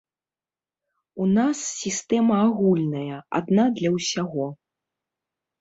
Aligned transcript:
У 1.25 1.27
нас 1.33 1.57
сістэма 1.83 2.39
агульная, 2.47 3.17
адна 3.41 3.63
для 3.81 3.89
ўсяго. 3.99 4.49